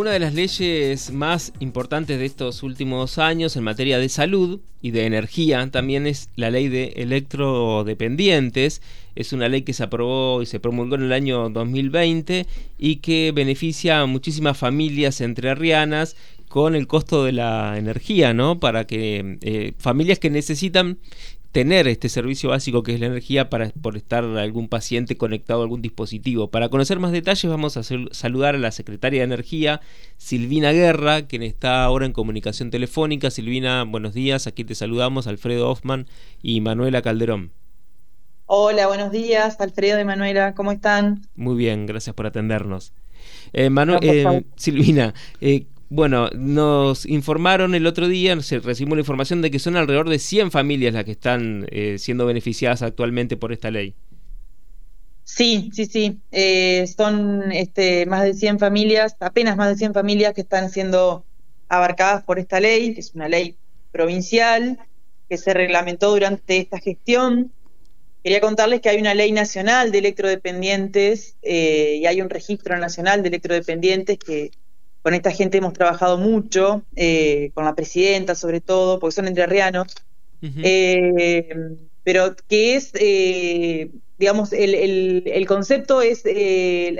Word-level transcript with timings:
una 0.00 0.12
de 0.12 0.18
las 0.18 0.32
leyes 0.32 1.12
más 1.12 1.52
importantes 1.60 2.18
de 2.18 2.24
estos 2.24 2.62
últimos 2.62 3.18
años 3.18 3.54
en 3.56 3.64
materia 3.64 3.98
de 3.98 4.08
salud 4.08 4.60
y 4.80 4.92
de 4.92 5.04
energía 5.04 5.70
también 5.70 6.06
es 6.06 6.30
la 6.36 6.50
ley 6.50 6.70
de 6.70 6.94
electrodependientes. 6.96 8.80
Es 9.14 9.34
una 9.34 9.50
ley 9.50 9.60
que 9.60 9.74
se 9.74 9.82
aprobó 9.82 10.40
y 10.40 10.46
se 10.46 10.58
promulgó 10.58 10.94
en 10.94 11.02
el 11.02 11.12
año 11.12 11.50
2020 11.50 12.46
y 12.78 12.96
que 12.96 13.32
beneficia 13.34 14.00
a 14.00 14.06
muchísimas 14.06 14.56
familias 14.56 15.20
entrerrianas 15.20 16.16
con 16.48 16.74
el 16.74 16.86
costo 16.86 17.22
de 17.22 17.32
la 17.32 17.76
energía, 17.76 18.32
¿no? 18.32 18.58
Para 18.58 18.86
que 18.86 19.36
eh, 19.42 19.74
familias 19.76 20.18
que 20.18 20.30
necesitan 20.30 20.96
tener 21.52 21.88
este 21.88 22.08
servicio 22.08 22.50
básico 22.50 22.82
que 22.82 22.94
es 22.94 23.00
la 23.00 23.06
energía 23.06 23.50
para 23.50 23.70
por 23.70 23.96
estar 23.96 24.24
algún 24.24 24.68
paciente 24.68 25.16
conectado 25.16 25.60
a 25.60 25.62
algún 25.64 25.82
dispositivo. 25.82 26.48
Para 26.48 26.68
conocer 26.68 26.98
más 27.00 27.12
detalles 27.12 27.50
vamos 27.50 27.76
a 27.76 27.82
saludar 27.82 28.54
a 28.54 28.58
la 28.58 28.70
secretaria 28.70 29.20
de 29.20 29.24
Energía, 29.24 29.80
Silvina 30.16 30.72
Guerra, 30.72 31.22
quien 31.22 31.42
está 31.42 31.82
ahora 31.84 32.06
en 32.06 32.12
comunicación 32.12 32.70
telefónica. 32.70 33.30
Silvina, 33.30 33.84
buenos 33.84 34.14
días, 34.14 34.46
aquí 34.46 34.64
te 34.64 34.74
saludamos, 34.74 35.26
Alfredo 35.26 35.70
Hoffman 35.70 36.06
y 36.42 36.60
Manuela 36.60 37.02
Calderón. 37.02 37.50
Hola, 38.46 38.86
buenos 38.86 39.12
días, 39.12 39.60
Alfredo 39.60 40.00
y 40.00 40.04
Manuela, 40.04 40.54
¿cómo 40.54 40.72
están? 40.72 41.22
Muy 41.36 41.56
bien, 41.56 41.86
gracias 41.86 42.14
por 42.14 42.26
atendernos. 42.26 42.92
Eh, 43.52 43.70
eh 44.02 44.44
Silvina, 44.56 45.14
eh, 45.40 45.66
bueno, 45.90 46.30
nos 46.36 47.04
informaron 47.04 47.74
el 47.74 47.84
otro 47.84 48.06
día, 48.06 48.36
recibimos 48.36 48.96
la 48.96 49.00
información 49.00 49.42
de 49.42 49.50
que 49.50 49.58
son 49.58 49.76
alrededor 49.76 50.08
de 50.08 50.20
100 50.20 50.52
familias 50.52 50.94
las 50.94 51.04
que 51.04 51.10
están 51.10 51.66
eh, 51.72 51.96
siendo 51.98 52.26
beneficiadas 52.26 52.82
actualmente 52.82 53.36
por 53.36 53.52
esta 53.52 53.72
ley. 53.72 53.96
Sí, 55.24 55.70
sí, 55.72 55.86
sí. 55.86 56.20
Eh, 56.30 56.86
son 56.96 57.50
este, 57.50 58.06
más 58.06 58.22
de 58.22 58.34
100 58.34 58.60
familias, 58.60 59.16
apenas 59.18 59.56
más 59.56 59.68
de 59.68 59.76
100 59.76 59.92
familias 59.92 60.32
que 60.32 60.42
están 60.42 60.70
siendo 60.70 61.24
abarcadas 61.68 62.22
por 62.22 62.38
esta 62.38 62.60
ley, 62.60 62.94
que 62.94 63.00
es 63.00 63.12
una 63.16 63.28
ley 63.28 63.56
provincial 63.90 64.78
que 65.28 65.38
se 65.38 65.52
reglamentó 65.54 66.10
durante 66.10 66.58
esta 66.58 66.78
gestión. 66.78 67.52
Quería 68.22 68.40
contarles 68.40 68.80
que 68.80 68.90
hay 68.90 69.00
una 69.00 69.14
ley 69.14 69.32
nacional 69.32 69.90
de 69.90 69.98
electrodependientes 69.98 71.34
eh, 71.42 71.98
y 72.00 72.06
hay 72.06 72.20
un 72.20 72.30
registro 72.30 72.78
nacional 72.78 73.22
de 73.22 73.28
electrodependientes 73.28 74.18
que 74.18 74.52
con 75.02 75.14
esta 75.14 75.30
gente 75.30 75.58
hemos 75.58 75.72
trabajado 75.72 76.18
mucho, 76.18 76.82
eh, 76.96 77.50
con 77.54 77.64
la 77.64 77.74
presidenta 77.74 78.34
sobre 78.34 78.60
todo, 78.60 78.98
porque 78.98 79.14
son 79.14 79.28
entrerrianos, 79.28 79.94
eh, 80.42 81.76
pero 82.02 82.34
que 82.48 82.76
es, 82.76 82.90
eh, 82.94 83.90
digamos, 84.18 84.52
el, 84.52 85.44
concepto 85.46 86.02
es, 86.02 86.24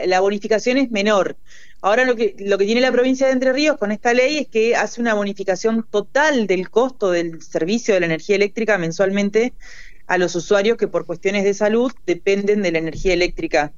la 0.06 0.20
bonificación 0.20 0.78
es 0.78 0.90
menor. 0.90 1.36
Ahora 1.82 2.04
lo 2.04 2.14
que, 2.14 2.36
lo 2.38 2.58
que 2.58 2.66
tiene 2.66 2.82
la 2.82 2.92
provincia 2.92 3.26
de 3.26 3.32
Entre 3.32 3.52
Ríos 3.52 3.78
con 3.78 3.90
esta 3.90 4.12
ley 4.12 4.38
es 4.38 4.48
que 4.48 4.76
hace 4.76 5.00
una 5.00 5.14
bonificación 5.14 5.86
total 5.90 6.46
del 6.46 6.68
costo 6.68 7.10
del 7.10 7.42
servicio 7.42 7.94
de 7.94 8.00
la 8.00 8.06
energía 8.06 8.36
eléctrica 8.36 8.76
mensualmente 8.76 9.54
a 10.06 10.18
los 10.18 10.34
usuarios 10.34 10.76
que 10.76 10.88
por 10.88 11.06
cuestiones 11.06 11.44
de 11.44 11.54
salud 11.54 11.92
dependen 12.06 12.60
de 12.62 12.72
la 12.72 12.78
energía 12.78 13.14
eléctrica 13.14 13.72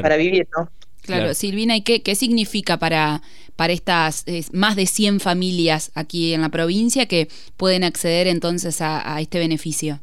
para 0.00 0.16
vivir, 0.16 0.46
¿no? 0.56 0.70
Claro, 1.02 1.34
Silvina, 1.34 1.76
¿y 1.76 1.82
qué, 1.82 2.00
qué 2.02 2.14
significa 2.14 2.78
para, 2.78 3.22
para 3.56 3.72
estas 3.72 4.24
más 4.52 4.76
de 4.76 4.86
100 4.86 5.20
familias 5.20 5.90
aquí 5.94 6.34
en 6.34 6.40
la 6.40 6.48
provincia 6.48 7.06
que 7.06 7.28
pueden 7.56 7.84
acceder 7.84 8.26
entonces 8.26 8.80
a, 8.80 9.20
este 9.20 9.38
beneficio? 9.38 10.00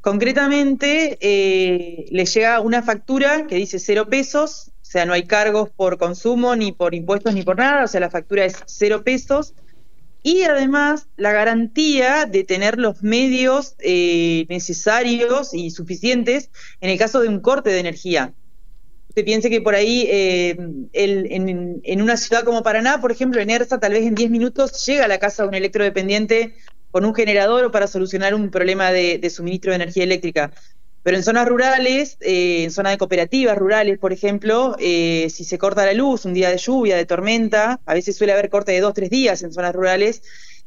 Concretamente, 0.00 1.18
eh, 1.20 2.06
les 2.10 2.34
llega 2.34 2.60
una 2.60 2.82
factura 2.82 3.46
que 3.46 3.54
dice 3.54 3.78
cero 3.78 4.08
pesos, 4.08 4.72
o 4.82 4.84
sea, 4.84 5.06
no 5.06 5.12
hay 5.12 5.24
cargos 5.24 5.70
por 5.70 5.96
consumo, 5.96 6.56
ni 6.56 6.72
por 6.72 6.94
impuestos, 6.94 7.34
ni 7.34 7.42
por 7.42 7.56
nada, 7.56 7.84
o 7.84 7.88
sea, 7.88 8.00
la 8.00 8.10
factura 8.10 8.44
es 8.44 8.56
cero 8.66 9.04
pesos. 9.04 9.54
Y 10.24 10.42
además 10.42 11.08
la 11.16 11.32
garantía 11.32 12.26
de 12.26 12.44
tener 12.44 12.78
los 12.78 13.02
medios 13.02 13.74
eh, 13.80 14.46
necesarios 14.48 15.52
y 15.52 15.70
suficientes 15.70 16.50
en 16.80 16.90
el 16.90 16.98
caso 16.98 17.20
de 17.20 17.28
un 17.28 17.40
corte 17.40 17.70
de 17.70 17.80
energía 17.80 18.32
usted 19.12 19.26
piense 19.26 19.50
que 19.50 19.60
por 19.60 19.74
ahí 19.74 20.06
eh, 20.10 20.56
en, 20.94 22.00
una 22.00 22.16
ciudad 22.16 22.44
como 22.44 22.62
Paraná, 22.62 22.98
por 22.98 23.12
ejemplo, 23.12 23.42
en 23.42 23.50
ERSA, 23.50 23.78
tal 23.78 23.92
vez 23.92 24.06
en 24.06 24.14
10 24.14 24.30
minutos 24.30 24.86
llega 24.86 25.04
a 25.04 25.08
la 25.08 25.18
casa 25.18 25.42
de 25.42 25.50
un 25.50 25.54
electrodependiente 25.54 26.54
con 26.90 27.04
un 27.04 27.14
generador 27.14 27.66
o 27.66 27.70
para 27.70 27.86
solucionar 27.88 28.34
un 28.34 28.50
problema 28.50 28.90
de, 28.90 29.28
suministro 29.28 29.72
de 29.72 29.76
energía 29.76 30.04
eléctrica. 30.04 30.50
Pero 31.02 31.18
en 31.18 31.24
zonas 31.24 31.46
rurales, 31.46 32.16
eh, 32.22 32.62
en 32.64 32.70
zonas 32.70 32.92
de 32.92 32.98
cooperativas 32.98 33.58
rurales, 33.58 33.98
por 33.98 34.14
ejemplo, 34.14 34.76
eh, 34.78 35.28
si 35.28 35.44
se 35.44 35.58
corta 35.58 35.84
la 35.84 35.92
luz, 35.92 36.24
un 36.24 36.32
día 36.32 36.48
de 36.48 36.56
lluvia, 36.56 36.96
de 36.96 37.04
tormenta, 37.04 37.80
a 37.84 37.92
veces 37.92 38.16
suele 38.16 38.32
haber 38.32 38.48
corte 38.48 38.72
de 38.72 38.80
dos, 38.80 38.94
tres 38.94 39.10
días 39.10 39.42
en 39.42 39.52
zonas 39.52 39.74
rurales, 39.74 40.22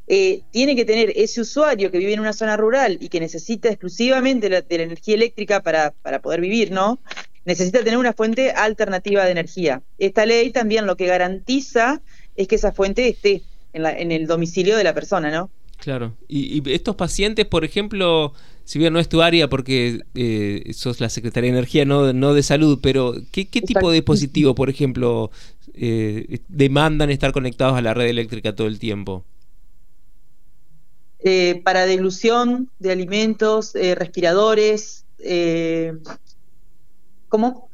tiene 0.05 0.75
que 0.75 0.85
tener 0.85 1.11
ese 1.15 1.41
usuario 1.41 1.89
que 1.89 1.97
vive 1.97 2.13
en 2.13 2.19
una 2.19 2.33
zona 2.33 2.55
rural 2.57 2.99
y 3.01 3.09
que 3.09 3.19
necesita 3.19 3.69
exclusivamente 3.69 4.49
de 4.49 4.77
la 4.77 4.83
energía 4.83 5.15
eléctrica 5.15 5.63
para, 5.63 5.95
para 6.03 6.21
poder 6.21 6.41
vivir, 6.41 6.69
¿no? 6.69 6.99
Necesita 7.45 7.83
tener 7.83 7.97
una 7.97 8.13
fuente 8.13 8.51
alternativa 8.51 9.23
de 9.23 9.31
energía. 9.31 9.81
Esta 9.99 10.25
ley 10.25 10.51
también 10.51 10.85
lo 10.85 10.97
que 10.97 11.05
garantiza 11.05 12.01
es 12.35 12.47
que 12.47 12.55
esa 12.55 12.73
fuente 12.73 13.07
esté 13.07 13.43
en, 13.73 14.11
el 14.11 14.27
domicilio 14.27 14.75
de 14.75 14.83
la 14.83 14.93
persona, 14.93 15.31
¿no? 15.31 15.49
Claro. 15.77 16.15
Y, 16.27 16.67
estos 16.71 16.95
pacientes, 16.95 17.45
por 17.45 17.63
ejemplo, 17.63 18.33
si 18.63 18.79
bien 18.79 18.93
no 18.93 18.99
es 18.99 19.09
tu 19.09 19.21
área 19.21 19.47
porque 19.47 20.01
eh, 20.15 20.71
sos 20.73 20.99
la 20.99 21.09
Secretaría 21.09 21.51
de 21.51 21.57
Energía, 21.57 21.85
no, 21.85 22.13
no 22.13 22.33
de 22.33 22.43
salud, 22.43 22.79
pero 22.81 23.13
¿qué, 23.31 23.45
tipo 23.45 23.89
de 23.89 23.95
dispositivo, 23.95 24.55
por 24.55 24.69
ejemplo, 24.69 25.29
eh, 25.73 26.39
demandan 26.47 27.11
estar 27.11 27.31
conectados 27.31 27.77
a 27.77 27.81
la 27.81 27.93
red 27.93 28.07
eléctrica 28.07 28.55
todo 28.55 28.67
el 28.67 28.79
tiempo? 28.79 29.23
Eh, 31.19 31.61
para 31.63 31.85
dilución 31.85 32.69
de 32.79 32.91
alimentos, 32.91 33.73
respiradores, 33.73 35.05
¿Cómo? 37.35 37.69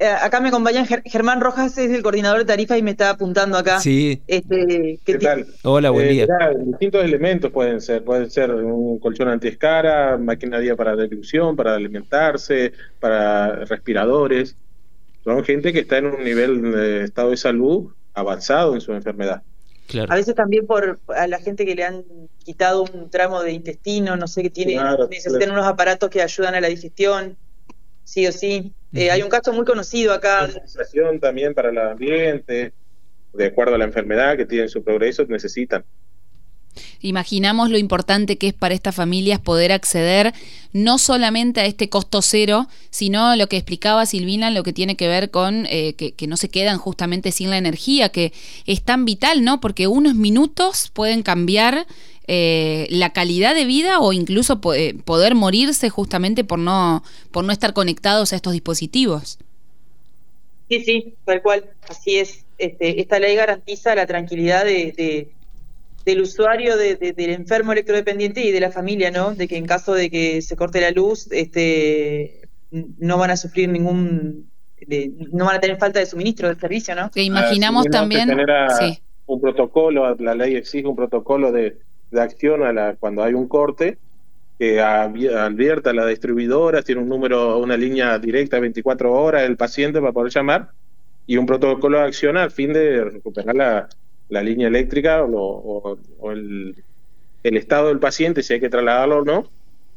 Eh, 0.00 0.08
acá 0.08 0.40
me 0.40 0.48
acompaña 0.48 0.84
Germán 0.84 1.40
Rojas, 1.40 1.78
es 1.78 1.92
el 1.92 2.02
coordinador 2.02 2.40
de 2.40 2.44
tarifa 2.44 2.76
y 2.76 2.82
me 2.82 2.90
está 2.90 3.10
apuntando 3.10 3.56
acá. 3.56 3.78
Sí. 3.78 4.20
Este, 4.26 4.98
¿Qué, 5.04 5.18
tal? 5.18 5.46
Hola, 5.62 5.90
buen 5.90 6.08
día. 6.08 6.26
distintos 6.58 7.04
elementos 7.04 7.52
pueden 7.52 7.80
ser. 7.80 8.02
Pueden 8.02 8.28
ser 8.32 8.52
un 8.52 8.98
colchón 8.98 9.28
antiescara, 9.28 10.18
maquinaria 10.18 10.74
para 10.74 10.96
dilución, 10.96 11.54
para 11.54 11.76
alimentarse, 11.76 12.72
para 12.98 13.64
respiradores. 13.64 14.56
Son 15.22 15.44
gente 15.44 15.72
que 15.72 15.78
está 15.78 15.98
en 15.98 16.06
un 16.06 16.24
nivel 16.24 16.72
de 16.72 17.04
estado 17.04 17.30
de 17.30 17.36
salud 17.36 17.92
avanzado 18.12 18.74
en 18.74 18.80
su 18.80 18.92
enfermedad. 18.92 19.44
Claro. 19.86 20.12
A 20.12 20.16
veces 20.16 20.34
también 20.34 20.66
por 20.66 20.98
a 21.14 21.28
la 21.28 21.38
gente 21.38 21.64
que 21.64 21.76
le 21.76 21.84
han 21.84 22.02
quitado 22.42 22.82
un 22.92 23.08
tramo 23.08 23.40
de 23.40 23.52
intestino, 23.52 24.16
no 24.16 24.26
sé, 24.26 24.42
qué 24.42 24.50
tiene, 24.50 24.80
necesitan 25.08 25.52
unos 25.52 25.66
aparatos 25.66 26.10
que 26.10 26.22
ayudan 26.22 26.56
a 26.56 26.60
la 26.60 26.66
digestión 26.66 27.36
sí 28.04 28.26
o 28.26 28.32
sí. 28.32 28.72
Eh, 28.92 29.10
hay 29.10 29.22
un 29.22 29.28
caso 29.28 29.52
muy 29.52 29.64
conocido 29.64 30.12
acá. 30.12 30.48
La 30.48 31.18
también 31.20 31.54
para 31.54 31.70
el 31.70 31.78
ambiente, 31.78 32.72
de 33.32 33.46
acuerdo 33.46 33.74
a 33.74 33.78
la 33.78 33.84
enfermedad 33.84 34.36
que 34.36 34.46
tienen 34.46 34.68
su 34.68 34.82
progreso, 34.82 35.24
necesitan. 35.26 35.84
Imaginamos 37.00 37.70
lo 37.70 37.78
importante 37.78 38.36
que 38.36 38.48
es 38.48 38.54
para 38.54 38.74
estas 38.74 38.94
familias 38.94 39.40
poder 39.40 39.72
acceder 39.72 40.32
no 40.72 40.98
solamente 40.98 41.60
a 41.60 41.66
este 41.66 41.88
costo 41.88 42.22
cero, 42.22 42.68
sino 42.90 43.34
lo 43.36 43.48
que 43.48 43.56
explicaba 43.56 44.06
Silvina, 44.06 44.50
lo 44.50 44.62
que 44.62 44.72
tiene 44.72 44.96
que 44.96 45.08
ver 45.08 45.30
con 45.30 45.66
eh, 45.66 45.94
que, 45.94 46.12
que, 46.12 46.26
no 46.26 46.36
se 46.36 46.48
quedan 46.48 46.78
justamente 46.78 47.32
sin 47.32 47.50
la 47.50 47.58
energía, 47.58 48.10
que 48.10 48.32
es 48.66 48.82
tan 48.82 49.04
vital, 49.04 49.42
¿no? 49.42 49.60
Porque 49.60 49.88
unos 49.88 50.14
minutos 50.14 50.90
pueden 50.92 51.22
cambiar 51.22 51.86
eh, 52.32 52.86
la 52.90 53.10
calidad 53.10 53.56
de 53.56 53.64
vida 53.64 53.98
o 53.98 54.12
incluso 54.12 54.60
eh, 54.72 54.94
poder 55.04 55.34
morirse 55.34 55.90
justamente 55.90 56.44
por 56.44 56.60
no, 56.60 57.02
por 57.32 57.42
no 57.42 57.50
estar 57.50 57.72
conectados 57.72 58.32
a 58.32 58.36
estos 58.36 58.52
dispositivos. 58.52 59.40
Sí, 60.68 60.84
sí, 60.84 61.14
tal 61.24 61.42
cual, 61.42 61.64
así 61.88 62.18
es. 62.18 62.44
Este, 62.56 63.00
esta 63.00 63.18
ley 63.18 63.34
garantiza 63.34 63.96
la 63.96 64.06
tranquilidad 64.06 64.64
de, 64.64 65.26
del 66.04 66.20
usuario, 66.20 66.76
del 66.76 67.30
enfermo 67.30 67.72
electrodependiente 67.72 68.44
y 68.44 68.52
de 68.52 68.60
la 68.60 68.70
familia, 68.70 69.10
¿no? 69.10 69.34
De 69.34 69.48
que 69.48 69.56
en 69.56 69.66
caso 69.66 69.92
de 69.92 70.08
que 70.08 70.40
se 70.40 70.54
corte 70.54 70.80
la 70.80 70.92
luz, 70.92 71.26
este, 71.32 72.42
no 72.70 73.18
van 73.18 73.32
a 73.32 73.36
sufrir 73.36 73.68
ningún, 73.70 74.48
no 75.32 75.46
van 75.46 75.56
a 75.56 75.60
tener 75.60 75.78
falta 75.78 75.98
de 75.98 76.06
suministro 76.06 76.46
del 76.46 76.60
servicio, 76.60 76.94
¿no? 76.94 77.10
Que 77.10 77.24
imaginamos 77.24 77.86
ah, 77.88 77.90
también, 77.90 78.30
un 79.26 79.40
protocolo, 79.40 80.14
la 80.14 80.36
ley 80.36 80.54
exige 80.54 80.86
un 80.86 80.94
protocolo 80.94 81.50
de 81.50 81.76
de 82.10 82.20
acción 82.20 82.62
a 82.62 82.72
la, 82.72 82.96
cuando 82.96 83.22
hay 83.22 83.34
un 83.34 83.48
corte, 83.48 83.98
que 84.58 84.80
advierta 84.80 85.90
a 85.90 85.94
la 85.94 86.06
distribuidora, 86.06 86.82
tiene 86.82 87.00
un 87.00 87.08
número, 87.08 87.58
una 87.58 87.78
línea 87.78 88.18
directa 88.18 88.60
24 88.60 89.10
horas 89.10 89.44
el 89.44 89.56
paciente 89.56 90.00
para 90.00 90.12
poder 90.12 90.30
llamar 90.30 90.68
y 91.26 91.38
un 91.38 91.46
protocolo 91.46 91.98
de 91.98 92.04
acción 92.04 92.36
al 92.36 92.50
fin 92.50 92.74
de 92.74 93.04
recuperar 93.04 93.54
la, 93.54 93.88
la 94.28 94.42
línea 94.42 94.68
eléctrica 94.68 95.24
o, 95.24 95.96
el, 96.30 96.74
el, 97.42 97.56
estado 97.56 97.88
del 97.88 98.00
paciente, 98.00 98.42
si 98.42 98.52
hay 98.52 98.60
que 98.60 98.68
trasladarlo 98.68 99.20
o 99.20 99.24
no, 99.24 99.48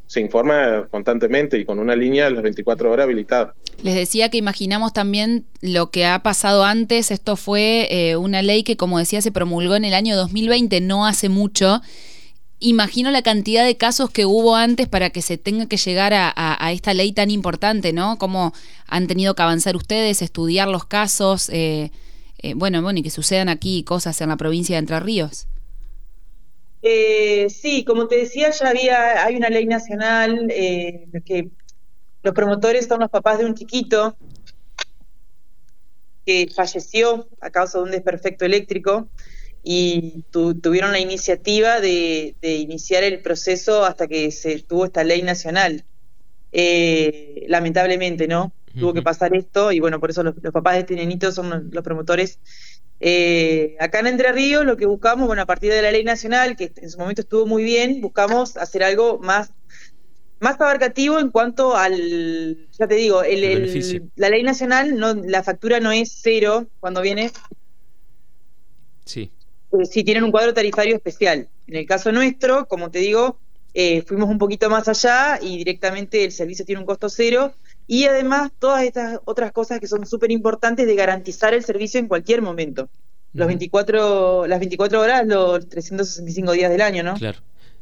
se 0.07 0.21
informa 0.21 0.87
constantemente 0.91 1.57
y 1.57 1.65
con 1.65 1.79
una 1.79 1.95
línea 1.95 2.25
de 2.25 2.31
las 2.31 2.43
24 2.43 2.91
horas 2.91 3.05
habilitada. 3.05 3.55
Les 3.81 3.95
decía 3.95 4.29
que 4.29 4.37
imaginamos 4.37 4.93
también 4.93 5.45
lo 5.61 5.89
que 5.89 6.05
ha 6.05 6.21
pasado 6.23 6.63
antes. 6.63 7.11
Esto 7.11 7.35
fue 7.35 7.87
eh, 7.89 8.15
una 8.15 8.41
ley 8.41 8.63
que, 8.63 8.77
como 8.77 8.99
decía, 8.99 9.21
se 9.21 9.31
promulgó 9.31 9.75
en 9.75 9.85
el 9.85 9.93
año 9.93 10.15
2020, 10.15 10.81
no 10.81 11.05
hace 11.05 11.29
mucho. 11.29 11.81
Imagino 12.59 13.11
la 13.11 13.23
cantidad 13.23 13.65
de 13.65 13.75
casos 13.75 14.09
que 14.09 14.25
hubo 14.25 14.55
antes 14.55 14.87
para 14.87 15.09
que 15.09 15.21
se 15.21 15.37
tenga 15.37 15.65
que 15.65 15.77
llegar 15.77 16.13
a, 16.13 16.71
esta 16.71 16.93
ley 16.93 17.11
tan 17.11 17.29
importante, 17.29 17.91
¿no? 17.91 18.17
Cómo 18.17 18.53
han 18.87 19.07
tenido 19.07 19.35
que 19.35 19.41
avanzar 19.41 19.75
ustedes, 19.75 20.21
estudiar 20.21 20.69
los 20.69 20.85
casos, 20.85 21.49
eh, 21.49 21.91
eh, 22.37 22.53
bueno, 22.53 22.81
bueno, 22.81 22.99
y 22.99 23.03
que 23.03 23.09
sucedan 23.09 23.49
aquí 23.49 23.83
cosas 23.83 24.21
en 24.21 24.29
la 24.29 24.37
provincia 24.37 24.75
de 24.75 24.79
Entre 24.79 24.99
Ríos. 25.01 25.47
Eh, 26.85 27.49
sí, 27.49 27.85
como 27.85 28.09
te 28.09 28.17
decía, 28.17 28.51
ya 28.51 28.67
había, 28.67 29.25
hay 29.25 29.37
una 29.37 29.49
ley 29.49 29.65
nacional 29.65 30.47
eh, 30.49 31.07
que 31.23 31.49
los 32.21 32.33
promotores 32.33 32.87
son 32.87 32.99
los 32.99 33.09
papás 33.09 33.39
de 33.39 33.45
un 33.45 33.55
chiquito 33.55 34.17
que 36.25 36.51
falleció 36.53 37.29
a 37.39 37.51
causa 37.51 37.77
de 37.77 37.85
un 37.85 37.91
desperfecto 37.91 38.43
eléctrico 38.43 39.07
y 39.63 40.25
tuvieron 40.29 40.91
la 40.91 40.99
iniciativa 40.99 41.79
de, 41.79 42.35
iniciar 42.41 43.05
el 43.05 43.21
proceso 43.21 43.85
hasta 43.85 44.09
que 44.09 44.29
se 44.31 44.59
tuvo 44.59 44.83
esta 44.83 45.05
ley 45.05 45.21
nacional. 45.21 45.85
Eh, 46.51 47.45
lamentablemente, 47.47 48.27
¿no? 48.27 48.51
Tuvo 48.77 48.93
que 48.93 49.01
pasar 49.01 49.33
esto 49.37 49.71
y 49.71 49.79
bueno, 49.79 50.01
por 50.01 50.09
eso 50.09 50.21
los, 50.21 50.35
los 50.41 50.51
papás 50.51 50.73
de 50.73 50.79
este 50.81 50.95
nenito 50.95 51.31
son 51.31 51.69
los 51.71 51.83
promotores 51.83 52.39
eh, 53.05 53.75
acá 53.81 53.99
en 53.99 54.07
Entre 54.07 54.31
Ríos 54.31 54.65
lo 54.65 54.77
que 54.77 54.85
buscamos, 54.85 55.27
bueno, 55.27 55.41
a 55.41 55.45
partir 55.45 55.73
de 55.73 55.81
la 55.81 55.91
ley 55.91 56.05
nacional, 56.05 56.55
que 56.55 56.71
en 56.77 56.89
su 56.89 56.97
momento 56.97 57.19
estuvo 57.19 57.45
muy 57.45 57.61
bien, 57.61 57.99
buscamos 57.99 58.55
hacer 58.55 58.81
algo 58.81 59.19
más, 59.19 59.51
más 60.39 60.55
abarcativo 60.61 61.19
en 61.19 61.29
cuanto 61.29 61.75
al, 61.75 62.69
ya 62.71 62.87
te 62.87 62.95
digo, 62.95 63.21
la 64.15 64.29
ley 64.29 64.43
nacional, 64.43 64.97
no, 64.97 65.15
la 65.15 65.43
factura 65.43 65.81
no 65.81 65.91
es 65.91 66.17
cero 66.21 66.67
cuando 66.79 67.01
viene. 67.01 67.29
Sí. 69.03 69.33
Eh, 69.73 69.85
si 69.85 70.05
tienen 70.05 70.23
un 70.23 70.31
cuadro 70.31 70.53
tarifario 70.53 70.95
especial. 70.95 71.49
En 71.67 71.75
el 71.75 71.85
caso 71.85 72.13
nuestro, 72.13 72.69
como 72.69 72.89
te 72.89 72.99
digo, 72.99 73.37
eh, 73.73 74.01
fuimos 74.03 74.29
un 74.29 74.37
poquito 74.37 74.69
más 74.69 74.87
allá 74.87 75.39
y 75.41 75.57
directamente 75.57 76.23
el 76.23 76.31
servicio 76.31 76.63
tiene 76.63 76.79
un 76.79 76.85
costo 76.85 77.09
cero 77.09 77.53
y 77.87 78.05
además 78.05 78.51
todas 78.59 78.83
estas 78.83 79.19
otras 79.25 79.51
cosas 79.51 79.79
que 79.79 79.87
son 79.87 80.05
súper 80.05 80.31
importantes 80.31 80.87
de 80.87 80.95
garantizar 80.95 81.53
el 81.53 81.63
servicio 81.63 81.99
en 81.99 82.07
cualquier 82.07 82.41
momento. 82.41 82.89
Los 83.33 83.47
24, 83.47 84.45
las 84.45 84.59
24 84.59 85.01
horas, 85.01 85.25
los 85.25 85.67
365 85.67 86.51
días 86.51 86.69
del 86.69 86.81
año, 86.81 87.01
¿no? 87.03 87.15
Claro. 87.15 87.39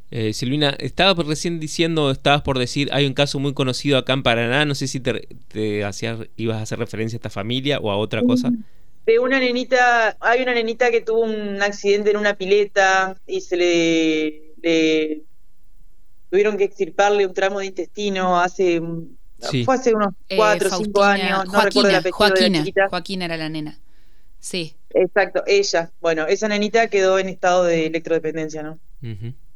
Eh, 0.10 0.34
Silvina, 0.34 0.72
estabas 0.80 1.26
recién 1.26 1.60
diciendo, 1.60 2.12
estabas 2.12 2.42
por 2.42 2.58
decir, 2.58 2.90
hay 2.92 3.06
un 3.06 3.14
caso 3.14 3.40
muy 3.40 3.54
conocido 3.54 3.98
acá 3.98 4.14
en 4.14 4.24
Paraná, 4.24 4.66
no 4.66 4.76
sé 4.76 4.88
si 4.88 5.00
te, 5.00 5.86
hacías, 5.86 6.20
ibas 6.36 6.58
a 6.58 6.62
hacer 6.62 6.80
referencia 6.80 7.16
a 7.16 7.20
esta 7.20 7.30
familia 7.30 7.80
o 7.80 7.92
a 7.92 7.98
otra 7.98 8.22
cosa. 8.24 8.52
De 9.06 9.20
una 9.20 9.40
nenita, 9.40 10.18
hay 10.20 10.42
una 10.42 10.54
nenita 10.54 10.92
que 10.92 11.02
tuvo 11.02 11.22
un 11.22 11.62
accidente 11.62 12.12
en 12.12 12.18
una 12.18 12.36
pileta 12.36 13.18
y 13.26 13.42
se 13.42 13.58
le 13.58 14.52
tuvieron 16.30 16.58
que 16.58 16.64
extirparle 16.64 17.26
un 17.26 17.34
tramo 17.34 17.60
de 17.60 17.68
intestino 17.68 18.40
hace 18.40 18.82
fue 19.66 19.76
hace 19.76 19.94
unos 19.94 20.14
eh, 20.30 20.38
cuatro 20.38 20.70
o 20.72 20.78
cinco 20.78 21.04
años, 21.04 21.46
no 21.52 21.62
recuerdo 21.62 21.90
el 21.90 21.96
apellido 21.96 22.18
Joaquina, 22.18 22.64
de 22.64 22.74
Joaquina 22.90 23.26
era 23.26 23.38
la 23.38 23.50
nena. 23.50 23.80
Sí. 24.40 24.76
Exacto, 24.94 25.44
ella. 25.48 25.92
Bueno, 26.02 26.28
esa 26.28 26.48
nenita 26.48 26.88
quedó 26.88 27.20
en 27.20 27.30
estado 27.30 27.64
de 27.64 27.88
electrodependencia, 27.88 28.64
¿no? 28.64 28.80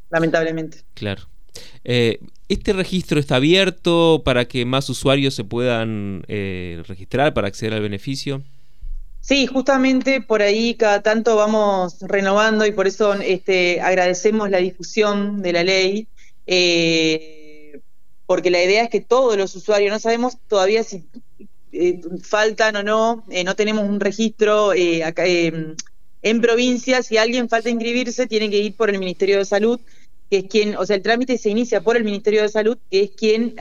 Lamentablemente. 0.10 0.80
Claro. 0.94 1.24
Eh, 1.84 2.20
¿Este 2.48 2.74
registro 2.74 3.20
está 3.20 3.38
abierto 3.38 4.22
para 4.24 4.46
que 4.46 4.66
más 4.66 4.90
usuarios 4.90 5.34
se 5.34 5.44
puedan 5.44 6.24
eh, 6.28 6.84
registrar 6.88 7.34
para 7.34 7.48
acceder 7.48 7.74
al 7.74 7.82
beneficio? 7.82 8.44
Sí, 9.20 9.48
justamente 9.48 10.22
por 10.22 10.44
ahí 10.44 10.76
cada 10.76 11.02
tanto 11.02 11.36
vamos 11.36 11.98
renovando 12.02 12.66
y 12.66 12.72
por 12.72 12.86
eso 12.86 13.16
este, 13.16 13.82
agradecemos 13.82 14.52
la 14.52 14.60
difusión 14.60 15.42
de 15.42 15.54
la 15.54 15.64
ley. 15.64 16.08
Eh, 16.46 17.45
porque 18.26 18.50
la 18.50 18.64
idea 18.64 18.84
es 18.84 18.90
que 18.90 19.02
todos 19.02 19.38
los 19.38 19.56
usuarios, 19.56 19.92
no 19.92 20.00
sabemos 20.00 20.38
todavía 20.48 20.84
si 20.84 21.04
eh, 21.72 22.00
faltan 22.24 22.78
o 22.78 22.84
no, 22.84 23.26
eh, 23.30 23.44
no 23.44 23.56
tenemos 23.56 23.88
un 23.88 24.00
registro 24.00 24.74
eh, 24.74 25.04
acá 25.04 25.26
en 25.28 26.42
provincia, 26.42 27.04
si 27.04 27.18
alguien 27.18 27.50
falta 27.50 27.70
inscribirse, 27.70 28.28
tiene 28.28 28.50
que 28.50 28.60
ir 28.60 28.76
por 28.76 28.90
el 28.90 28.98
Ministerio 28.98 29.38
de 29.38 29.46
Salud, 29.46 29.80
que 30.30 30.38
es 30.38 30.46
quien, 30.46 30.76
o 30.78 30.86
sea, 30.86 30.96
el 30.96 31.02
trámite 31.02 31.38
se 31.38 31.50
inicia 31.50 31.82
por 31.82 31.98
el 31.98 32.04
Ministerio 32.04 32.42
de 32.42 32.50
Salud, 32.50 32.78
que 32.90 33.04
es 33.04 33.12
quien 33.12 33.56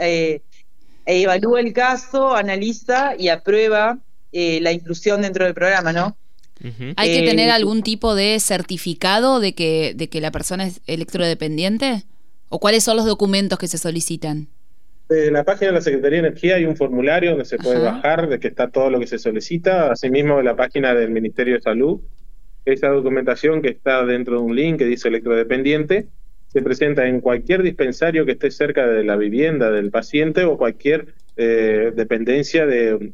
evalúa 1.04 1.60
el 1.60 1.72
caso, 1.74 2.34
analiza 2.34 3.16
y 3.18 3.28
aprueba 3.28 3.98
la 4.32 4.72
inclusión 4.72 5.20
dentro 5.20 5.44
del 5.44 5.52
programa, 5.52 5.92
¿no? 5.92 6.16
¿Hay 6.96 7.20
que 7.20 7.26
tener 7.26 7.50
algún 7.50 7.82
tipo 7.82 8.14
de 8.14 8.40
certificado 8.40 9.40
de 9.40 9.54
que, 9.54 9.92
de 9.94 10.08
que 10.08 10.22
la 10.22 10.30
persona 10.30 10.66
es 10.66 10.80
electrodependiente? 10.86 12.04
¿O 12.48 12.60
cuáles 12.60 12.84
son 12.84 12.96
los 12.96 13.04
documentos 13.04 13.58
que 13.58 13.68
se 13.68 13.76
solicitan? 13.76 14.48
En 15.14 15.32
la 15.32 15.44
página 15.44 15.68
de 15.68 15.74
la 15.74 15.80
Secretaría 15.80 16.20
de 16.20 16.28
Energía 16.28 16.56
hay 16.56 16.64
un 16.64 16.76
formulario 16.76 17.30
donde 17.30 17.44
se 17.44 17.56
puede 17.56 17.78
bajar, 17.78 18.28
de 18.28 18.40
que 18.40 18.48
está 18.48 18.68
todo 18.68 18.90
lo 18.90 18.98
que 18.98 19.06
se 19.06 19.18
solicita. 19.18 19.92
Asimismo, 19.92 20.40
en 20.40 20.44
la 20.44 20.56
página 20.56 20.92
del 20.92 21.10
Ministerio 21.10 21.54
de 21.54 21.60
Salud, 21.60 22.00
esa 22.64 22.88
documentación 22.88 23.62
que 23.62 23.68
está 23.68 24.04
dentro 24.04 24.38
de 24.38 24.42
un 24.42 24.56
link 24.56 24.78
que 24.78 24.86
dice 24.86 25.08
electrodependiente, 25.08 26.08
se 26.48 26.62
presenta 26.62 27.06
en 27.06 27.20
cualquier 27.20 27.62
dispensario 27.62 28.26
que 28.26 28.32
esté 28.32 28.50
cerca 28.50 28.86
de 28.86 29.04
la 29.04 29.16
vivienda 29.16 29.70
del 29.70 29.90
paciente 29.90 30.44
o 30.44 30.56
cualquier 30.56 31.14
eh, 31.36 31.92
dependencia 31.94 32.66
de, 32.66 33.12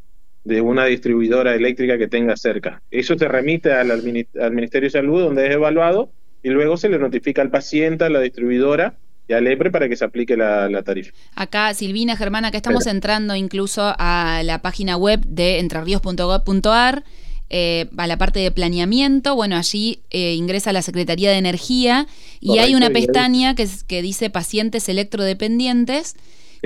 una 0.62 0.86
distribuidora 0.86 1.54
eléctrica 1.54 1.98
que 1.98 2.08
tenga 2.08 2.36
cerca. 2.36 2.82
Eso 2.90 3.16
se 3.18 3.28
remite 3.28 3.72
al, 3.72 3.90
al 3.90 4.52
Ministerio 4.52 4.86
de 4.86 4.90
Salud, 4.90 5.22
donde 5.22 5.46
es 5.46 5.54
evaluado, 5.54 6.10
y 6.42 6.48
luego 6.48 6.76
se 6.78 6.88
le 6.88 6.98
notifica 6.98 7.42
al 7.42 7.50
paciente, 7.50 8.04
a 8.04 8.10
la 8.10 8.20
distribuidora, 8.20 8.96
y 9.30 9.32
a 9.32 9.40
LEPRE 9.40 9.70
para 9.70 9.88
que 9.88 9.94
se 9.94 10.04
aplique 10.04 10.36
la, 10.36 10.82
tarifa. 10.82 11.12
Acá, 11.36 11.72
Silvina, 11.72 12.16
Germana, 12.16 12.48
acá 12.48 12.56
estamos 12.56 12.88
entrando 12.88 13.36
incluso 13.36 13.94
a 13.96 14.42
la 14.44 14.60
página 14.60 14.96
web 14.96 15.20
de 15.24 15.60
entrerríos.gov.ar, 15.60 17.04
eh, 17.48 17.88
a 17.96 18.06
la 18.08 18.18
parte 18.18 18.40
de 18.40 18.50
planeamiento, 18.50 19.36
bueno, 19.36 19.56
allí 19.56 20.00
eh, 20.10 20.34
ingresa 20.34 20.72
la 20.72 20.82
Secretaría 20.82 21.30
de 21.30 21.36
Energía 21.36 22.08
y 22.40 22.58
hay 22.58 22.74
una 22.74 22.90
pestaña 22.90 23.54
que, 23.54 23.68
que 23.86 24.02
dice 24.02 24.30
pacientes 24.30 24.88
electrodependientes. 24.88 26.16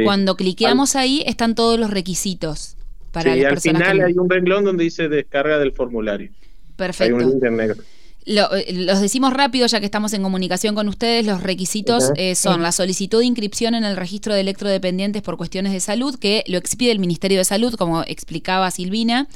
Cuando 0.03 0.35
cliqueamos 0.35 0.97
ahí 0.97 1.23
están 1.27 1.55
todos 1.55 1.79
los 1.79 1.91
requisitos 1.91 2.77
para 3.13 3.35
sí, 3.35 3.41
y 3.41 3.45
al 3.45 3.61
final 3.61 4.01
hay 4.01 4.15
un 4.15 4.29
renglón 4.29 4.65
donde 4.65 4.85
dice 4.85 5.09
descarga 5.09 5.59
del 5.59 5.73
formulario. 5.73 6.31
Perfecto. 6.77 7.17
Hay 7.17 7.23
un 7.25 7.31
link 7.31 7.45
en 7.45 7.57
negro. 7.57 7.83
Eh, 8.27 8.73
los 8.73 9.01
decimos 9.01 9.33
rápido 9.33 9.67
ya 9.67 9.81
que 9.81 9.87
estamos 9.87 10.13
en 10.13 10.23
comunicación 10.23 10.75
con 10.75 10.89
ustedes. 10.89 11.27
Los 11.27 11.43
requisitos 11.43 12.11
eh, 12.17 12.35
son 12.35 12.63
la 12.63 12.73
solicitud 12.73 13.21
de 13.21 13.27
inscripción 13.27 13.75
en 13.75 13.85
el 13.85 13.97
registro 13.97 14.35
de 14.35 14.41
electrodependientes 14.41 15.23
por 15.23 15.37
cuestiones 15.37 15.73
de 15.73 15.81
salud, 15.81 16.17
que 16.19 16.45
lo 16.47 16.59
expide 16.59 16.93
el 16.93 16.99
Ministerio 16.99 17.39
de 17.39 17.45
Salud, 17.45 17.75
como 17.75 18.03
explicaba 18.03 18.71
Silvina, 18.71 19.29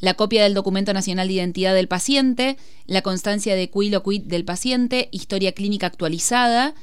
la 0.00 0.14
copia 0.14 0.42
del 0.42 0.54
documento 0.54 0.92
nacional 0.92 1.28
de 1.28 1.34
identidad 1.34 1.74
del 1.74 1.88
paciente, 1.88 2.56
la 2.86 3.02
constancia 3.02 3.54
de 3.54 3.70
quid 3.70 3.96
o 3.96 4.02
quid 4.02 4.22
del 4.22 4.44
paciente, 4.44 5.08
historia 5.12 5.52
clínica 5.52 5.86
actualizada, 5.86 6.74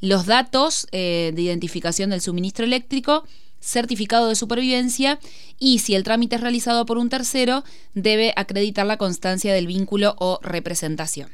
los 0.00 0.26
datos 0.26 0.86
eh, 0.92 1.32
de 1.34 1.42
identificación 1.42 2.10
del 2.10 2.20
suministro 2.20 2.64
eléctrico 2.64 3.24
certificado 3.60 4.28
de 4.28 4.34
supervivencia 4.34 5.18
y 5.58 5.80
si 5.80 5.94
el 5.94 6.04
trámite 6.04 6.36
es 6.36 6.42
realizado 6.42 6.86
por 6.86 6.98
un 6.98 7.08
tercero, 7.08 7.64
debe 7.94 8.32
acreditar 8.36 8.86
la 8.86 8.96
constancia 8.96 9.52
del 9.52 9.66
vínculo 9.66 10.14
o 10.18 10.38
representación. 10.42 11.30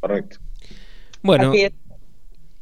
Correcto. 0.00 0.38
Bueno, 1.22 1.52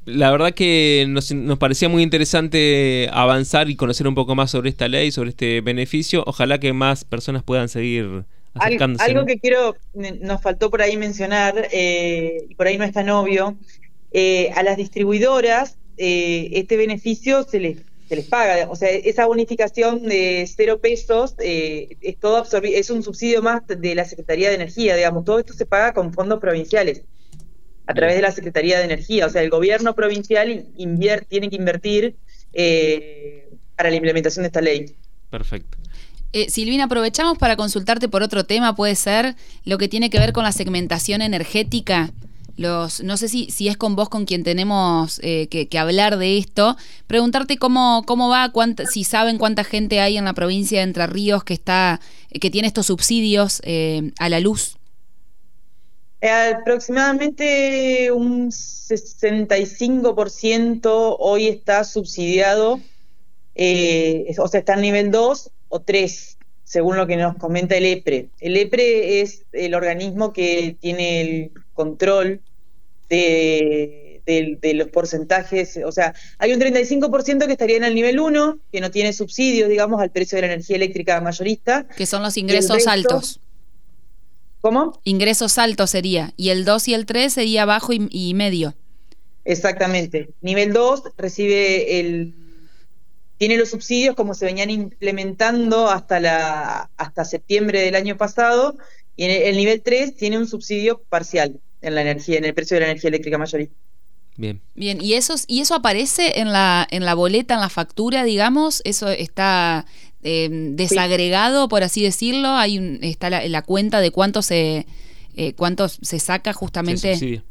la 0.04 0.30
verdad 0.30 0.52
que 0.52 1.06
nos, 1.08 1.32
parecía 1.58 1.88
muy 1.88 2.02
interesante 2.02 3.08
avanzar 3.12 3.68
y 3.68 3.76
conocer 3.76 4.08
un 4.08 4.14
poco 4.14 4.34
más 4.34 4.50
sobre 4.50 4.70
esta 4.70 4.88
ley, 4.88 5.12
sobre 5.12 5.30
este 5.30 5.60
beneficio. 5.60 6.24
Ojalá 6.26 6.58
que 6.58 6.72
más 6.72 7.04
personas 7.04 7.42
puedan 7.42 7.68
seguir 7.68 8.24
acercándose. 8.54 9.04
Algo 9.04 9.26
que 9.26 9.38
quiero, 9.38 9.76
nos 9.94 10.40
faltó 10.40 10.70
por 10.70 10.82
ahí 10.82 10.96
mencionar, 10.96 11.68
eh, 11.72 12.46
y 12.48 12.54
por 12.54 12.66
ahí 12.66 12.78
no 12.78 12.84
es 12.84 12.92
tan 12.92 13.10
obvio, 13.10 13.56
eh, 14.12 14.50
a 14.56 14.62
las 14.62 14.78
distribuidoras 14.78 15.76
eh, 15.98 16.50
este 16.52 16.76
beneficio 16.76 17.42
se 17.42 17.58
les 17.58 17.78
se 18.08 18.16
les 18.16 18.24
paga. 18.26 18.68
O 18.70 18.76
sea, 18.76 18.88
esa 18.90 19.26
bonificación 19.26 20.02
de 20.02 20.48
cero 20.54 20.80
pesos 20.80 21.34
eh, 21.38 21.96
es 22.00 22.18
todo 22.18 22.44
es 22.62 22.90
un 22.90 23.02
subsidio 23.02 23.42
más 23.42 23.62
de 23.66 23.94
la 23.94 24.04
Secretaría 24.04 24.48
de 24.48 24.54
Energía, 24.54 24.96
digamos. 24.96 25.24
Todo 25.24 25.38
esto 25.38 25.52
se 25.52 25.66
paga 25.66 25.92
con 25.92 26.12
fondos 26.12 26.40
provinciales 26.40 27.02
a 27.86 27.94
través 27.94 28.16
de 28.16 28.22
la 28.22 28.32
Secretaría 28.32 28.78
de 28.78 28.84
Energía. 28.84 29.26
O 29.26 29.30
sea, 29.30 29.42
el 29.42 29.50
gobierno 29.50 29.94
provincial 29.94 30.66
tiene 31.28 31.50
que 31.50 31.56
invertir 31.56 32.16
eh, 32.52 33.48
para 33.76 33.90
la 33.90 33.96
implementación 33.96 34.42
de 34.42 34.46
esta 34.48 34.60
ley. 34.60 34.96
Perfecto. 35.30 35.76
Eh, 36.32 36.50
Silvina, 36.50 36.84
aprovechamos 36.84 37.38
para 37.38 37.56
consultarte 37.56 38.08
por 38.08 38.22
otro 38.22 38.44
tema, 38.44 38.74
puede 38.74 38.94
ser 38.94 39.34
lo 39.64 39.78
que 39.78 39.88
tiene 39.88 40.10
que 40.10 40.18
ver 40.18 40.32
con 40.32 40.44
la 40.44 40.52
segmentación 40.52 41.22
energética 41.22 42.12
los, 42.58 43.02
no 43.02 43.16
sé 43.16 43.28
si, 43.28 43.68
es 43.68 43.76
con 43.76 43.96
vos 43.96 44.08
con 44.08 44.24
quien 44.26 44.42
tenemos 44.42 45.20
eh, 45.22 45.46
que, 45.48 45.78
hablar 45.78 46.18
de 46.18 46.38
esto, 46.38 46.76
preguntarte 47.06 47.56
cómo, 47.56 48.02
cómo 48.06 48.28
va, 48.28 48.52
si 48.90 49.04
saben 49.04 49.38
cuánta 49.38 49.62
gente 49.64 50.00
hay 50.00 50.18
en 50.18 50.24
la 50.24 50.34
provincia 50.34 50.78
de 50.78 50.84
Entre 50.84 51.06
Ríos 51.06 51.44
que 51.44 51.54
está, 51.54 52.00
que 52.40 52.50
tiene 52.50 52.68
estos 52.68 52.86
subsidios 52.86 53.60
eh, 53.64 54.12
a 54.18 54.28
la 54.28 54.40
luz. 54.40 54.76
aproximadamente 56.20 58.10
un 58.12 58.50
65% 58.50 61.16
hoy 61.18 61.46
está 61.46 61.84
subsidiado, 61.84 62.74
o 62.74 62.80
sea, 64.48 64.60
está 64.60 64.74
en 64.74 64.82
nivel 64.82 65.10
2 65.10 65.50
o 65.68 65.80
3 65.80 66.38
según 66.68 66.98
lo 66.98 67.06
que 67.06 67.16
nos 67.16 67.34
comenta 67.36 67.78
el 67.78 67.86
EPRE. 67.86 68.28
El 68.40 68.58
EPRE 68.58 69.22
es 69.22 69.46
el 69.52 69.74
organismo 69.74 70.34
que 70.34 70.76
tiene 70.78 71.22
el 71.22 71.52
control 71.72 72.42
de, 73.08 74.72
los 74.74 74.88
porcentajes, 74.88 75.78
o 75.84 75.92
sea, 75.92 76.14
hay 76.38 76.52
un 76.52 76.60
35% 76.60 77.46
que 77.46 77.52
estaría 77.52 77.76
en 77.76 77.84
el 77.84 77.94
nivel 77.94 78.20
1, 78.20 78.58
que 78.70 78.80
no 78.80 78.90
tiene 78.90 79.12
subsidios, 79.12 79.68
digamos, 79.68 80.00
al 80.00 80.10
precio 80.10 80.36
de 80.36 80.42
la 80.42 80.52
energía 80.52 80.76
eléctrica 80.76 81.20
mayorista. 81.20 81.86
Que 81.96 82.06
son 82.06 82.22
los 82.22 82.36
ingresos 82.36 82.86
altos. 82.86 83.40
¿Cómo? 84.60 85.00
Ingresos 85.04 85.56
altos 85.56 85.90
sería, 85.90 86.32
y 86.36 86.50
el 86.50 86.64
2 86.64 86.88
y 86.88 86.94
el 86.94 87.06
3 87.06 87.32
sería 87.32 87.64
bajo 87.64 87.92
y, 87.92 88.08
y 88.10 88.34
medio. 88.34 88.74
Exactamente. 89.44 90.30
Nivel 90.42 90.72
2 90.72 91.04
recibe 91.16 92.00
el 92.00 92.34
tiene 93.38 93.56
los 93.56 93.70
subsidios 93.70 94.16
como 94.16 94.34
se 94.34 94.44
venían 94.44 94.68
implementando 94.68 95.88
hasta, 95.88 96.20
la, 96.20 96.90
hasta 96.96 97.24
septiembre 97.24 97.80
del 97.80 97.94
año 97.94 98.16
pasado, 98.16 98.76
y 99.16 99.24
en 99.24 99.30
el, 99.30 99.56
nivel 99.56 99.80
3 99.80 100.16
tiene 100.16 100.38
un 100.38 100.46
subsidio 100.46 101.00
parcial 101.08 101.60
en 101.80 101.94
la 101.94 102.02
energía, 102.02 102.38
en 102.38 102.44
el 102.44 102.54
precio 102.54 102.76
de 102.76 102.80
la 102.80 102.86
energía 102.90 103.08
eléctrica 103.08 103.38
mayorista. 103.38 103.74
Bien. 104.36 104.60
Bien, 104.74 105.00
¿y 105.00 105.14
eso, 105.14 105.34
y 105.48 105.60
eso 105.60 105.74
aparece 105.74 106.38
en 106.40 106.52
la, 106.52 106.86
en 106.90 107.04
la 107.04 107.14
boleta, 107.14 107.54
en 107.54 107.60
la 107.60 107.68
factura, 107.68 108.22
digamos? 108.22 108.82
¿Eso 108.84 109.08
está 109.08 109.84
eh, 110.22 110.48
desagregado, 110.50 111.68
por 111.68 111.82
así 111.82 112.02
decirlo? 112.02 112.50
Hay 112.50 112.78
un, 112.78 113.00
está 113.02 113.30
la, 113.30 113.46
la 113.48 113.62
cuenta 113.62 114.00
de 114.00 114.12
cuánto 114.12 114.42
se, 114.42 114.86
eh, 115.38 115.54
cuánto 115.54 115.88
se 115.88 116.18
saca 116.18 116.52
justamente. 116.52 117.42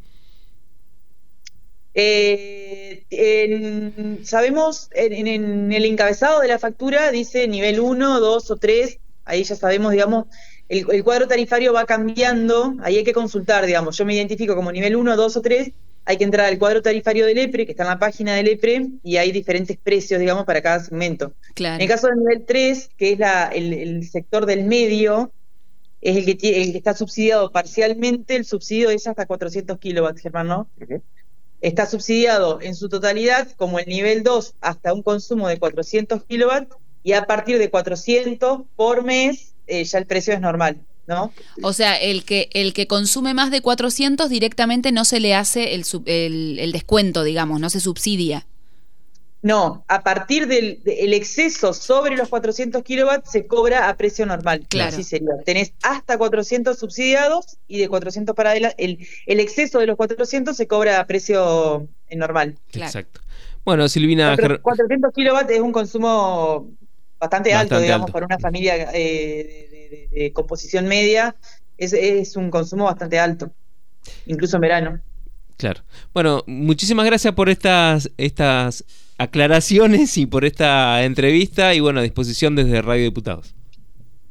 Eh, 1.93 3.05
sabemos, 4.23 4.89
en, 4.93 5.71
el 5.71 5.85
encabezado 5.85 6.41
de 6.41 6.49
la 6.49 6.59
factura 6.59 7.11
dice 7.11 7.47
nivel 7.47 7.79
1, 7.79 8.19
2 8.19 8.51
o 8.51 8.57
3, 8.57 8.99
ahí 9.23 9.43
ya 9.45 9.55
sabemos, 9.55 9.93
digamos, 9.93 10.25
el, 10.69 11.03
cuadro 11.03 11.27
tarifario 11.27 11.73
va 11.73 11.85
cambiando, 11.85 12.75
ahí 12.81 12.97
hay 12.97 13.03
que 13.03 13.13
consultar, 13.13 13.65
digamos, 13.65 13.97
yo 13.97 14.05
me 14.05 14.13
identifico 14.13 14.55
como 14.55 14.71
nivel 14.71 14.95
1, 14.95 15.15
2 15.15 15.37
o 15.37 15.41
3, 15.41 15.71
hay 16.05 16.17
que 16.17 16.23
entrar 16.23 16.45
al 16.45 16.57
cuadro 16.57 16.81
tarifario 16.81 17.25
del 17.25 17.37
EPRE, 17.37 17.65
que 17.65 17.71
está 17.71 17.83
en 17.83 17.89
la 17.89 17.99
página 17.99 18.35
del 18.35 18.47
EPRE, 18.47 18.87
y 19.03 19.17
hay 19.17 19.31
diferentes 19.31 19.77
precios, 19.77 20.19
digamos, 20.19 20.45
para 20.45 20.61
cada 20.61 20.79
segmento. 20.79 21.33
En 21.57 21.81
el 21.81 21.87
caso 21.87 22.07
del 22.07 22.19
nivel 22.19 22.45
3, 22.45 22.89
que 22.97 23.13
es 23.13 23.19
la, 23.19 23.47
el, 23.47 24.07
sector 24.09 24.45
del 24.45 24.65
medio, 24.65 25.31
es 26.01 26.17
el 26.17 26.37
que, 26.37 26.61
el 26.61 26.71
que 26.71 26.77
está 26.77 26.93
subsidiado 26.93 27.51
parcialmente, 27.51 28.35
el 28.35 28.45
subsidio 28.45 28.89
es 28.89 29.07
hasta 29.07 29.25
400 29.25 29.77
kilowatts, 29.79 30.21
Germán, 30.21 30.47
¿no? 30.47 30.69
está 31.61 31.87
subsidiado 31.87 32.61
en 32.61 32.75
su 32.75 32.87
totalidad 32.87 33.49
como 33.57 33.79
el 33.79 33.87
nivel 33.87 34.23
2 34.23 34.55
hasta 34.61 34.93
un 34.93 35.01
consumo 35.01 35.47
de 35.47 35.57
400 35.57 36.23
kilowatts 36.25 36.75
y 37.03 37.13
a 37.13 37.25
partir 37.25 37.57
de 37.57 37.69
400 37.69 38.61
por 38.75 39.03
mes 39.03 39.55
eh, 39.67 39.83
ya 39.83 39.97
el 39.99 40.05
precio 40.05 40.33
es 40.33 40.41
normal. 40.41 40.77
¿No? 41.07 41.31
O 41.63 41.71
sea, 41.71 41.95
el 41.95 42.25
que 42.25 42.49
el 42.51 42.73
que 42.73 42.85
consume 42.85 43.33
más 43.33 43.49
de 43.49 43.61
400 43.61 44.29
directamente 44.29 44.91
no 44.91 45.05
se 45.05 45.21
le 45.21 45.35
hace 45.35 45.73
el, 45.73 45.85
el, 46.05 46.59
el 46.59 46.71
descuento, 46.73 47.23
digamos, 47.23 47.61
no 47.61 47.69
se 47.69 47.79
subsidia. 47.79 48.45
No, 49.43 49.85
a 49.87 50.01
partir 50.01 50.47
del 50.47 50.81
exceso 51.13 51.71
sobre 51.73 52.17
los 52.17 52.27
400 52.27 52.83
kilowatts 52.83 53.31
se 53.31 53.45
cobra 53.45 53.87
a 53.87 53.95
precio 53.95 54.25
normal. 54.25 54.65
Claro. 54.67 54.89
Así 54.89 55.03
sería. 55.03 55.29
Tenés 55.45 55.73
hasta 55.83 56.17
400 56.17 56.77
subsidiados 56.77 57.57
y 57.67 57.77
de 57.77 57.87
400 57.87 58.35
para 58.35 58.49
adelante. 58.49 58.83
El, 58.83 59.07
el 59.27 59.39
exceso 59.39 59.79
de 59.79 59.85
los 59.85 59.95
400 59.95 60.57
se 60.57 60.67
cobra 60.67 60.99
a 60.99 61.05
precio 61.05 61.87
eh, 62.09 62.15
normal. 62.15 62.57
Exacto. 62.73 63.21
Bueno, 63.63 63.87
Silvina. 63.87 64.35
400 64.61 65.13
kilowatts 65.13 65.51
es 65.51 65.59
un 65.59 65.71
consumo 65.71 66.67
bastante, 67.19 67.53
alto, 67.53 67.79
digamos, 67.79 68.11
para 68.11 68.25
una 68.25 68.39
familia 68.39 68.89
eh, 68.93 70.09
de, 70.11 70.33
composición 70.33 70.85
media. 70.87 71.35
Es, 71.77 71.93
es 71.93 72.35
un 72.35 72.49
consumo 72.49 72.85
bastante 72.85 73.19
alto, 73.19 73.51
incluso 74.25 74.57
en 74.57 74.61
verano. 74.61 75.01
Claro. 75.57 75.81
Bueno, 76.13 76.43
muchísimas 76.47 77.05
gracias 77.05 77.33
por 77.33 77.49
estas, 77.49 78.11
estas 78.17 78.85
aclaraciones 79.17 80.17
y 80.17 80.25
por 80.25 80.45
esta 80.45 81.03
entrevista 81.03 81.73
y 81.73 81.79
bueno, 81.79 81.99
a 81.99 82.03
disposición 82.03 82.55
desde 82.55 82.81
Radio 82.81 83.03
Diputados. 83.03 83.55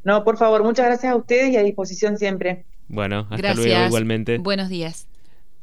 No, 0.04 0.22
por 0.22 0.38
favor, 0.38 0.62
muchas 0.62 0.86
gracias 0.86 1.12
a 1.12 1.16
ustedes 1.16 1.52
y 1.52 1.56
a 1.56 1.62
disposición 1.62 2.16
siempre. 2.16 2.64
Bueno, 2.86 3.26
hasta 3.28 3.54
luego 3.54 3.86
igualmente. 3.86 4.38
Buenos 4.38 4.68
días. 4.68 5.08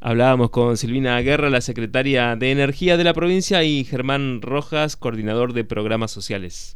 Hablábamos 0.01 0.49
con 0.49 0.75
Silvina 0.75 1.17
Guerra, 1.21 1.49
la 1.49 1.61
secretaria 1.61 2.35
de 2.35 2.51
Energía 2.51 2.97
de 2.97 3.05
la 3.05 3.13
provincia, 3.13 3.63
y 3.63 3.85
Germán 3.85 4.41
Rojas, 4.41 4.97
coordinador 4.97 5.53
de 5.53 5.63
programas 5.63 6.11
sociales. 6.11 6.75